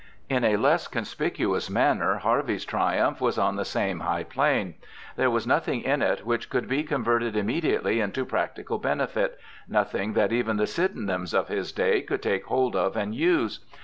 In 0.31 0.43
a 0.43 0.57
less 0.57 0.87
conspicuous 0.87 1.69
manner 1.69 2.15
Harvey's 2.15 2.65
triumph 2.65 3.21
was 3.21 3.37
on 3.37 3.55
the 3.55 3.63
same 3.63 3.99
high 3.99 4.23
plane. 4.23 4.73
There 5.15 5.29
was 5.29 5.45
nothing 5.45 5.83
in 5.83 6.01
it 6.01 6.25
which 6.25 6.49
could 6.49 6.67
be 6.67 6.81
converted 6.81 7.37
immediately 7.37 8.01
into 8.01 8.25
practical 8.25 8.79
benefit, 8.79 9.39
nothing 9.67 10.13
that 10.13 10.31
even 10.33 10.57
the 10.57 10.65
Sydenhams 10.65 11.35
of 11.35 11.49
his 11.49 11.71
day 11.71 12.01
could 12.01 12.23
take 12.23 12.45
hold 12.45 12.75
of 12.75 12.97
and 12.97 13.13
use. 13.13 13.59